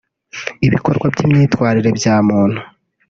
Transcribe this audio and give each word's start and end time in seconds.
Ibikorwa 0.67 1.07
n’imyitwarire 1.17 1.89
bya 1.97 2.15
muntu 2.27 2.59